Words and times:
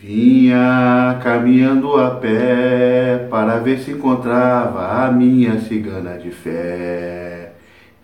Vinha 0.00 1.18
caminhando 1.24 1.96
a 1.96 2.10
pé 2.10 3.26
para 3.28 3.58
ver 3.58 3.80
se 3.80 3.90
encontrava 3.90 5.04
a 5.04 5.10
minha 5.10 5.58
cigana 5.58 6.16
de 6.16 6.30
fé. 6.30 7.50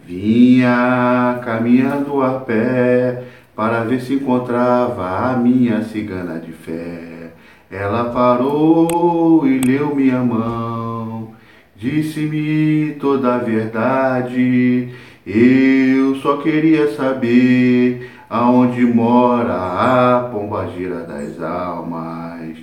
Vinha 0.04 1.38
caminhando 1.44 2.20
a 2.20 2.40
pé 2.40 3.22
para 3.54 3.84
ver 3.84 4.00
se 4.00 4.14
encontrava 4.14 5.30
a 5.30 5.36
minha 5.36 5.84
cigana 5.84 6.40
de 6.40 6.50
fé. 6.50 7.30
Ela 7.70 8.06
parou 8.06 9.46
e 9.46 9.60
leu 9.60 9.94
minha 9.94 10.18
mão, 10.18 11.32
disse-me 11.76 12.96
toda 12.98 13.36
a 13.36 13.38
verdade. 13.38 14.88
Eu 15.24 16.16
só 16.16 16.38
queria 16.38 16.90
saber 16.96 18.10
aonde 18.34 18.84
mora 18.84 19.54
a 19.54 20.28
pombagira 20.28 21.04
das 21.04 21.40
almas. 21.40 22.58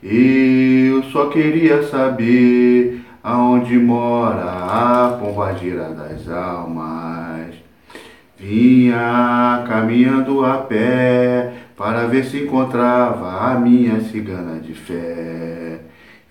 Eu 0.00 1.02
só 1.10 1.26
queria 1.26 1.82
saber 1.82 3.00
aonde 3.24 3.76
mora 3.76 4.44
a 4.44 5.18
pombagira 5.20 5.88
das 5.88 6.30
almas. 6.30 7.56
Vinha 8.38 9.64
caminhando 9.66 10.44
a 10.44 10.58
pé 10.58 11.54
para 11.76 12.06
ver 12.06 12.24
se 12.24 12.44
encontrava 12.44 13.50
a 13.50 13.58
minha 13.58 13.98
cigana 14.02 14.60
de 14.60 14.74
fé. 14.74 15.80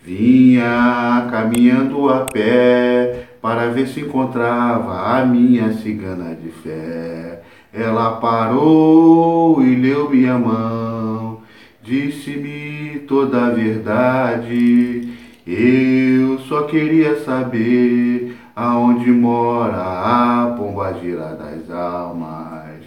Vinha 0.02 1.28
caminhando 1.30 2.10
a 2.10 2.22
pé 2.22 3.26
para 3.42 3.68
ver 3.72 3.90
se 3.90 4.00
encontrava 4.00 5.18
a 5.18 5.26
minha 5.26 5.74
cigana 5.74 6.34
de 6.34 6.50
fé. 6.50 7.42
Ela 7.78 8.12
parou 8.22 9.62
e 9.62 9.76
leu 9.76 10.10
minha 10.10 10.38
mão, 10.38 11.42
disse-me 11.84 13.00
toda 13.06 13.48
a 13.48 13.50
verdade. 13.50 15.14
Eu 15.46 16.40
só 16.40 16.64
queria 16.64 17.20
saber 17.20 18.38
aonde 18.56 19.12
mora 19.12 19.76
a 19.76 20.56
pombagira 20.58 21.36
das 21.36 21.70
almas. 21.70 22.80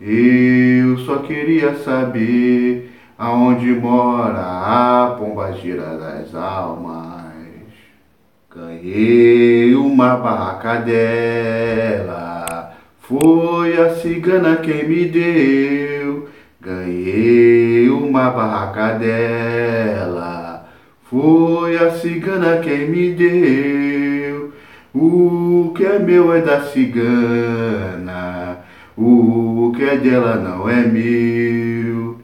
Eu 0.00 0.96
só 1.00 1.18
queria 1.18 1.74
saber 1.74 2.92
aonde 3.18 3.66
mora 3.74 4.40
a 4.40 5.16
pombagira 5.18 5.98
das 5.98 6.34
almas. 6.34 7.04
Ganhei 8.50 9.74
uma 9.74 10.16
barraca 10.16 10.76
dela 10.76 12.33
foi 13.06 13.76
a 13.78 13.94
cigana 13.96 14.56
quem 14.56 14.88
me 14.88 15.04
deu, 15.04 16.26
ganhei 16.58 17.90
uma 17.90 18.30
barraca 18.30 18.94
dela. 18.94 20.66
Foi 21.02 21.76
a 21.76 21.90
cigana 21.90 22.60
quem 22.62 22.88
me 22.88 23.10
deu. 23.10 24.54
O 24.94 25.74
que 25.76 25.84
é 25.84 25.98
meu 25.98 26.32
é 26.32 26.40
da 26.40 26.62
cigana, 26.62 28.60
o 28.96 29.70
que 29.76 29.84
é 29.84 29.98
dela 29.98 30.36
não 30.36 30.66
é 30.66 30.86
meu. 30.86 32.16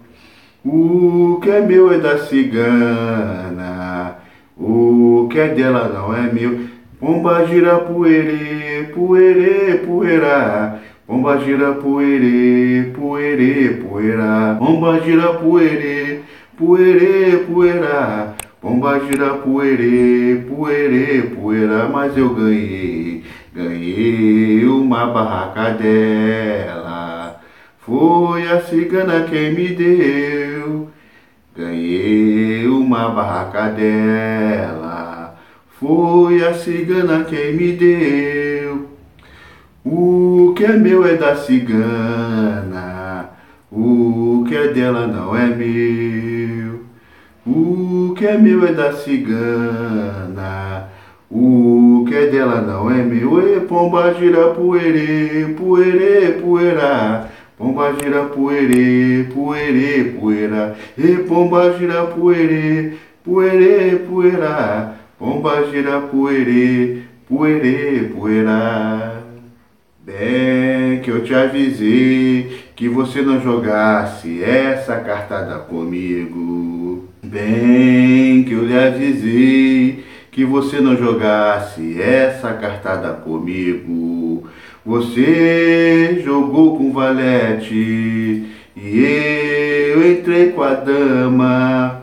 O 0.65 1.41
que 1.43 1.51
é 1.51 1.61
meu 1.61 1.93
é 1.93 1.99
da 1.99 2.17
cigana, 2.19 4.17
o 4.57 5.29
que 5.31 5.39
é 5.39 5.49
dela 5.49 5.91
não 5.93 6.17
é 6.17 6.33
meu. 6.33 6.80
Pomba 7.01 7.47
gira 7.47 7.79
poerê, 7.79 8.93
poerê, 8.95 9.79
poeira. 9.87 10.79
Pomba 11.07 11.39
gira 11.39 11.73
poerê, 11.73 12.93
poerê, 12.95 13.71
poeira. 13.83 14.57
Pomba 14.59 15.01
gira 15.01 15.33
poerê, 15.33 16.21
poerê, 16.59 17.39
poeira. 17.39 18.35
Pomba 18.61 19.01
gira 19.01 19.31
poerê, 19.31 20.45
poerê, 20.47 21.23
poeira. 21.23 21.89
Mas 21.89 22.15
eu 22.19 22.35
ganhei, 22.35 23.25
ganhei 23.55 24.67
uma 24.67 25.07
barraca 25.07 25.71
dela. 25.71 27.41
Foi 27.79 28.47
a 28.47 28.61
cigana 28.61 29.25
quem 29.25 29.55
me 29.55 29.69
deu. 29.69 30.91
Ganhei 31.57 32.67
uma 32.67 33.09
barraca 33.09 33.71
dela. 33.71 34.90
Foi 35.81 36.45
a 36.45 36.53
cigana 36.53 37.25
quem 37.25 37.55
me 37.55 37.73
deu. 37.73 38.91
O 39.83 40.53
que 40.55 40.67
é 40.67 40.77
meu 40.77 41.07
é 41.07 41.17
da 41.17 41.35
cigana, 41.35 43.31
o 43.73 44.45
que 44.47 44.55
é 44.55 44.75
dela 44.75 45.07
não 45.07 45.35
é 45.35 45.47
meu. 45.47 46.81
O 47.47 48.13
que 48.15 48.27
é 48.27 48.37
meu 48.37 48.63
é 48.67 48.75
da 48.75 48.93
cigana, 48.93 50.91
o 51.31 52.05
que 52.07 52.15
é 52.15 52.27
dela 52.27 52.61
não 52.61 52.91
é 52.91 53.03
meu. 53.03 53.41
E 53.57 53.61
pomba 53.61 54.13
gira 54.13 54.49
poerê, 54.49 55.55
poerê, 55.59 56.33
poeira. 56.43 57.27
Pomba 57.57 57.95
gira 57.95 58.25
poerê, 58.25 59.25
poerê, 59.35 60.05
poeira. 60.21 60.77
E 60.99 61.17
pomba 61.27 61.75
gira 61.79 62.05
poerê, 62.05 62.93
poerê, 63.25 63.97
poeira. 63.97 65.00
Pomba 65.21 65.67
gira 65.71 66.01
poerê, 66.01 67.03
poerê, 67.29 68.09
poeira. 68.09 69.23
Bem 70.03 71.01
que 71.03 71.11
eu 71.11 71.23
te 71.23 71.35
avisei 71.35 72.63
que 72.75 72.89
você 72.89 73.21
não 73.21 73.39
jogasse 73.39 74.43
essa 74.43 74.97
cartada 74.97 75.59
comigo. 75.59 77.07
Bem 77.23 78.45
que 78.45 78.53
eu 78.55 78.65
lhe 78.65 78.75
avisei 78.75 80.07
que 80.33 80.43
você 80.43 80.81
não 80.81 80.97
jogasse 80.97 82.01
essa 82.01 82.55
cartada 82.55 83.13
comigo. 83.13 84.49
Você 84.87 86.23
jogou 86.25 86.79
com 86.79 86.95
valete 86.95 88.47
e 88.75 89.93
eu 89.95 90.13
entrei 90.13 90.53
com 90.53 90.63
a 90.63 90.73
dama. 90.73 92.01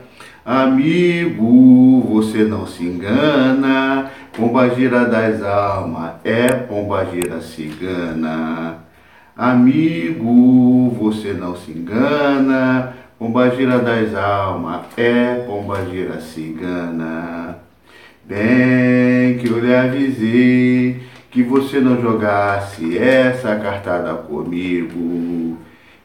Amigo, 0.48 2.08
você 2.10 2.46
não 2.46 2.66
se 2.66 2.82
engana, 2.82 4.10
pombagira 4.32 5.04
das 5.04 5.44
almas 5.44 6.14
é 6.24 6.48
pombagira 6.48 7.42
cigana. 7.42 8.78
Amigo, 9.36 10.96
você 10.98 11.34
não 11.34 11.54
se 11.54 11.72
engana, 11.72 12.94
pombagira 13.20 13.80
das 13.80 14.16
almas 14.16 14.84
é 14.96 15.44
pombagira 15.46 16.22
cigana. 16.22 17.58
Bem 18.24 19.38
que 19.40 19.50
eu 19.50 19.60
lhe 19.60 19.76
avisei 19.76 21.02
que 21.30 21.44
você 21.44 21.82
não 21.82 22.02
jogasse 22.02 22.98
essa 22.98 23.54
cartada 23.58 24.14
comigo. 24.14 25.58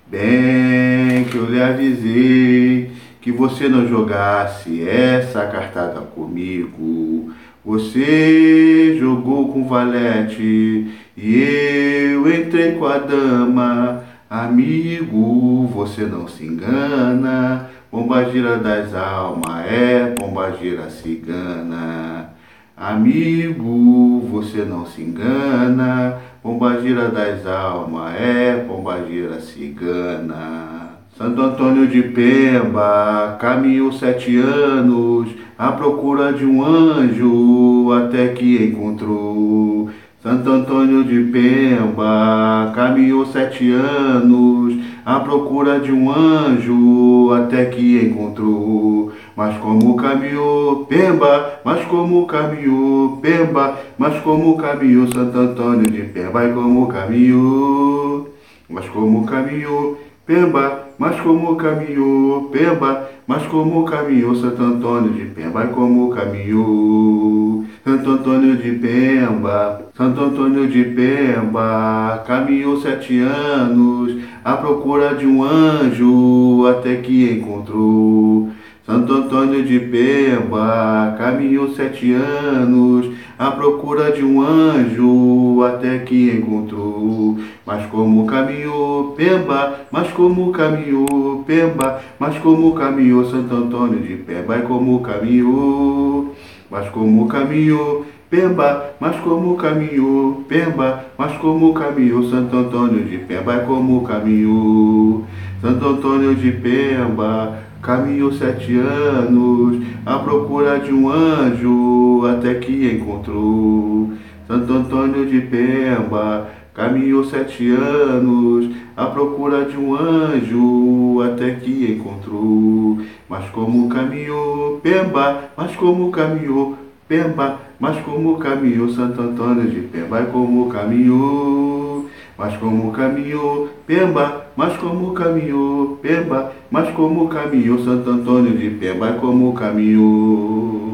Bem 0.08 1.22
que 1.30 1.36
eu 1.36 1.46
lhe 1.46 1.62
avisei 1.62 3.01
que 3.22 3.30
você 3.30 3.68
não 3.68 3.86
jogasse 3.86 4.86
essa 4.86 5.46
cartada 5.46 6.00
comigo. 6.00 7.32
Você 7.64 8.98
jogou 8.98 9.52
com 9.52 9.68
valete 9.68 10.90
e 11.16 12.12
eu 12.12 12.34
entrei 12.34 12.72
com 12.72 12.84
a 12.84 12.98
dama. 12.98 14.02
Amigo, 14.28 15.68
você 15.72 16.02
não 16.02 16.26
se 16.26 16.44
engana. 16.44 17.70
Pombagira 17.88 18.56
das 18.56 18.92
almas 18.92 19.66
é 19.70 20.12
pombagira 20.18 20.90
cigana. 20.90 22.30
Amigo, 22.76 24.26
você 24.32 24.64
não 24.64 24.84
se 24.84 25.00
engana. 25.00 26.18
Pombagira 26.42 27.08
das 27.08 27.46
almas 27.46 28.14
é 28.20 28.64
pombagira 28.66 29.40
cigana. 29.40 30.81
Santo 31.18 31.42
Antônio 31.42 31.86
de 31.88 32.00
Pemba 32.04 33.36
caminhou 33.38 33.92
sete 33.92 34.34
anos 34.38 35.28
à 35.58 35.70
procura 35.70 36.32
de 36.32 36.46
um 36.46 36.64
anjo 36.64 37.92
até 37.92 38.28
que 38.28 38.64
encontrou. 38.64 39.90
Santo 40.22 40.48
Antônio 40.48 41.04
de 41.04 41.30
Pemba 41.30 42.72
caminhou 42.74 43.26
sete 43.26 43.70
anos 43.72 44.74
à 45.04 45.20
procura 45.20 45.78
de 45.80 45.92
um 45.92 46.10
anjo 46.10 47.30
até 47.34 47.66
que 47.66 48.06
encontrou. 48.06 49.12
Mas 49.36 49.58
como 49.58 49.94
caminhou 49.96 50.86
Pemba, 50.86 51.60
mas 51.62 51.84
como 51.84 52.26
caminhou 52.26 53.18
Pemba, 53.18 53.78
mas 53.98 54.18
como 54.22 54.56
caminhou 54.56 55.06
Santo 55.12 55.38
Antônio 55.38 55.90
de 55.90 56.04
Pemba 56.04 56.42
e 56.46 56.54
como 56.54 56.86
caminhou, 56.86 58.32
mas 58.66 58.88
como 58.88 59.26
caminhou 59.26 59.98
Pemba, 60.24 60.88
mas 60.98 61.20
como 61.20 61.56
caminhou, 61.56 62.44
Pemba, 62.50 63.10
mas 63.26 63.44
como 63.46 63.84
caminhou 63.84 64.34
Santo 64.36 64.62
Antônio 64.62 65.12
de 65.12 65.24
Pemba, 65.24 65.66
como 65.66 66.10
caminhou 66.10 67.64
Santo 67.84 68.10
Antônio 68.10 68.56
de 68.56 68.70
Pemba, 68.72 69.82
Santo 69.96 70.20
Antônio 70.22 70.68
de 70.68 70.84
Pemba, 70.84 72.22
caminhou 72.24 72.80
sete 72.80 73.18
anos 73.18 74.22
à 74.44 74.56
procura 74.56 75.16
de 75.16 75.26
um 75.26 75.42
anjo 75.42 76.64
até 76.68 76.94
que 76.96 77.32
encontrou. 77.32 78.50
Santo 78.86 79.12
Antônio 79.12 79.64
de 79.64 79.80
Pemba 79.80 81.16
caminhou 81.18 81.74
sete 81.74 82.12
anos 82.12 83.10
à 83.36 83.50
procura 83.50 84.12
de 84.12 84.24
um 84.24 84.40
anjo 84.40 85.31
até 85.64 85.98
que 86.00 86.30
encontrou. 86.30 87.38
Mas 87.66 87.86
como 87.86 88.26
caminhou 88.26 89.12
Pemba, 89.12 89.80
mas 89.90 90.10
como 90.12 90.52
caminhou 90.52 91.44
Pemba, 91.46 92.00
mas 92.18 92.38
como 92.38 92.72
caminhou 92.74 93.24
Santo 93.24 93.54
Antônio 93.54 94.00
de 94.00 94.16
Pemba, 94.16 94.58
e 94.58 94.62
como 94.62 95.00
caminhou, 95.00 96.34
mas 96.70 96.88
como 96.90 97.26
caminhou 97.26 98.06
Pemba, 98.30 98.94
mas 98.98 99.16
como 99.20 99.56
caminhou 99.56 100.44
Pemba, 100.48 101.04
mas 101.18 101.36
como 101.38 101.72
caminhou 101.74 102.22
Santo 102.24 102.56
Antônio 102.56 103.04
de 103.04 103.18
Pemba, 103.18 103.56
e 103.56 103.66
como 103.66 104.02
caminhou 104.02 105.24
Santo 105.60 105.86
Antônio 105.86 106.34
de 106.34 106.50
Pemba 106.52 107.62
Caminhou 107.82 108.32
sete 108.32 108.76
anos 108.76 109.84
à 110.06 110.16
procura 110.20 110.78
de 110.78 110.92
um 110.94 111.10
anjo 111.10 112.24
até 112.24 112.54
que 112.54 112.88
encontrou. 112.94 114.12
Santo 114.46 114.72
Antônio 114.72 115.26
de 115.26 115.40
Pemba 115.40 116.48
caminhou 116.74 117.24
sete 117.24 117.70
anos 117.70 118.70
à 118.96 119.06
procura 119.06 119.64
de 119.64 119.76
um 119.76 119.94
anjo 119.94 121.22
até 121.22 121.52
que 121.52 121.92
encontrou. 121.92 122.98
Mas 123.28 123.48
como 123.50 123.88
caminhou 123.88 124.80
Pemba, 124.82 125.50
mas 125.56 125.76
como 125.76 126.10
caminhou 126.10 126.76
Pemba, 127.06 127.60
mas 127.78 128.02
como 128.04 128.38
caminhou 128.38 128.88
Santo 128.88 129.20
Antônio 129.20 129.70
de 129.70 129.80
Pemba, 129.80 130.22
como 130.24 130.68
caminhou, 130.68 132.06
mas 132.36 132.56
como 132.56 132.90
caminhou 132.90 133.68
Pemba, 133.86 134.46
mas 134.56 134.76
como 134.76 135.12
caminhou 135.12 135.98
Pemba, 136.02 136.52
mas 136.70 136.90
como 136.94 137.28
caminhou 137.28 137.78
Santo 137.78 138.10
Antônio 138.10 138.56
de 138.56 138.70
Pemba, 138.70 139.12
como 139.14 139.52
caminhou. 139.52 140.91